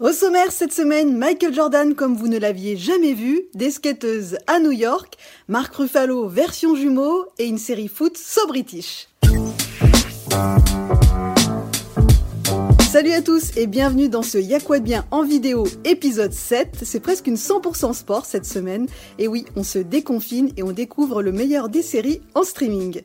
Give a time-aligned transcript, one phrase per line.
[0.00, 4.58] Au sommaire cette semaine, Michael Jordan comme vous ne l'aviez jamais vu, des skateuses à
[4.58, 9.08] New York, Mark Ruffalo version jumeau et une série foot so british.
[12.90, 16.78] Salut à tous et bienvenue dans ce Y'a quoi de bien en vidéo épisode 7.
[16.82, 18.86] C'est presque une 100% sport cette semaine.
[19.18, 23.02] Et oui, on se déconfine et on découvre le meilleur des séries en streaming.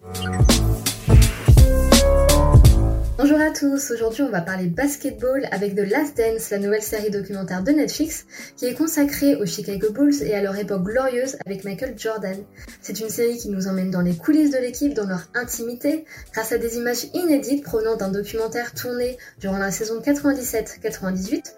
[3.73, 8.25] Aujourd'hui on va parler basketball avec The Last Dance, la nouvelle série documentaire de Netflix
[8.55, 12.37] qui est consacrée aux Chicago Bulls et à leur époque glorieuse avec Michael Jordan.
[12.81, 16.51] C'est une série qui nous emmène dans les coulisses de l'équipe, dans leur intimité, grâce
[16.51, 21.53] à des images inédites provenant d'un documentaire tourné durant la saison 97-98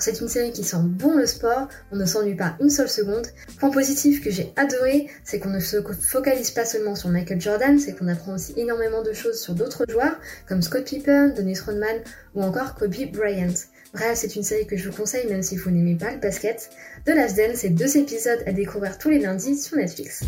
[0.00, 3.26] c'est une série qui sent bon le sport, on ne s'ennuie pas une seule seconde.
[3.58, 7.78] Point positif que j'ai adoré, c'est qu'on ne se focalise pas seulement sur Michael Jordan,
[7.78, 10.18] c'est qu'on apprend aussi énormément de choses sur d'autres joueurs,
[10.48, 12.02] comme Scott Pippen, Dennis
[12.34, 13.54] ou encore Kobe Bryant.
[13.92, 16.70] Bref, c'est une série que je vous conseille même si vous n'aimez pas le basket.
[17.06, 20.22] The Last Dance, c'est deux épisodes à découvrir tous les lundis sur Netflix.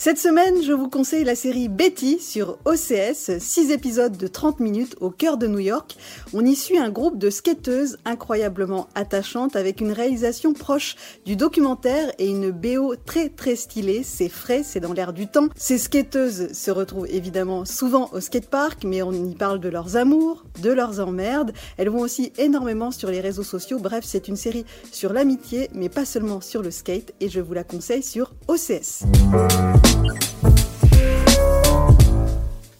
[0.00, 4.94] Cette semaine, je vous conseille la série Betty sur OCS, 6 épisodes de 30 minutes
[5.00, 5.96] au cœur de New York.
[6.32, 10.94] On y suit un groupe de skateuses incroyablement attachantes avec une réalisation proche
[11.26, 14.04] du documentaire et une BO très très stylée.
[14.04, 15.48] C'est frais, c'est dans l'air du temps.
[15.56, 20.44] Ces skateuses se retrouvent évidemment souvent au skatepark, mais on y parle de leurs amours,
[20.62, 21.50] de leurs emmerdes.
[21.76, 23.80] Elles vont aussi énormément sur les réseaux sociaux.
[23.80, 27.52] Bref, c'est une série sur l'amitié, mais pas seulement sur le skate, et je vous
[27.52, 29.02] la conseille sur OCS.
[30.00, 30.47] Thank you.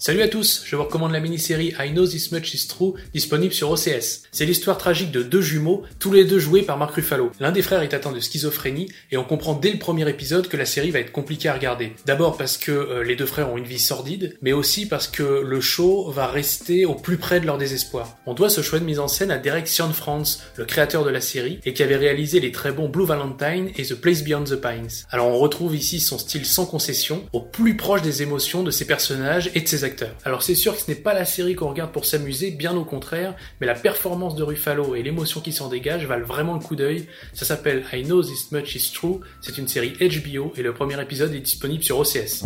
[0.00, 3.52] Salut à tous, je vous recommande la mini-série I Know This Much Is True, disponible
[3.52, 4.22] sur OCS.
[4.30, 7.32] C'est l'histoire tragique de deux jumeaux, tous les deux joués par Mark Ruffalo.
[7.40, 10.56] L'un des frères est atteint de schizophrénie, et on comprend dès le premier épisode que
[10.56, 11.94] la série va être compliquée à regarder.
[12.06, 15.42] D'abord parce que euh, les deux frères ont une vie sordide, mais aussi parce que
[15.44, 18.18] le show va rester au plus près de leur désespoir.
[18.24, 21.20] On doit ce choix de mise en scène à Derek Cianfrance, le créateur de la
[21.20, 24.60] série, et qui avait réalisé les très bons Blue Valentine et The Place Beyond the
[24.60, 25.06] Pines.
[25.10, 28.84] Alors on retrouve ici son style sans concession, au plus proche des émotions de ses
[28.84, 29.88] personnages et de ses acteurs.
[30.24, 32.84] Alors c'est sûr que ce n'est pas la série qu'on regarde pour s'amuser, bien au
[32.84, 36.76] contraire, mais la performance de Ruffalo et l'émotion qui s'en dégage valent vraiment le coup
[36.76, 37.06] d'œil.
[37.32, 41.00] Ça s'appelle I Know This Much Is True, c'est une série HBO et le premier
[41.00, 42.44] épisode est disponible sur OCS.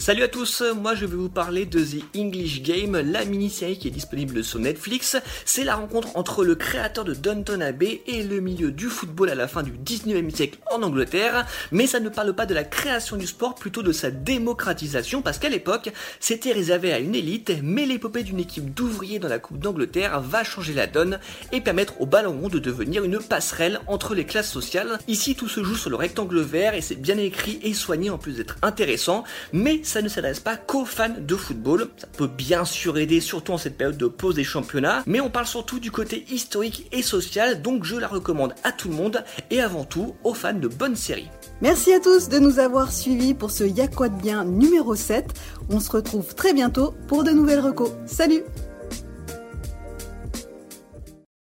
[0.00, 3.86] Salut à tous, moi je vais vous parler de The English Game, la mini-série qui
[3.86, 5.18] est disponible sur Netflix.
[5.44, 9.34] C'est la rencontre entre le créateur de Downton Abbey et le milieu du football à
[9.34, 13.18] la fin du 19e siècle en Angleterre, mais ça ne parle pas de la création
[13.18, 17.84] du sport, plutôt de sa démocratisation, parce qu'à l'époque, c'était réservé à une élite, mais
[17.84, 21.18] l'épopée d'une équipe d'ouvriers dans la Coupe d'Angleterre va changer la donne
[21.52, 24.98] et permettre au ballon rond de devenir une passerelle entre les classes sociales.
[25.08, 28.16] Ici, tout se joue sur le rectangle vert et c'est bien écrit et soigné en
[28.16, 31.88] plus d'être intéressant, mais ça ne s'adresse pas qu'aux fans de football.
[31.96, 35.30] Ça peut bien sûr aider, surtout en cette période de pause des championnats, mais on
[35.30, 39.24] parle surtout du côté historique et social, donc je la recommande à tout le monde
[39.50, 41.28] et avant tout aux fans de bonnes séries.
[41.60, 43.88] Merci à tous de nous avoir suivis pour ce Y'a
[44.22, 45.26] bien numéro 7.
[45.68, 47.90] On se retrouve très bientôt pour de nouvelles recos.
[48.06, 48.44] Salut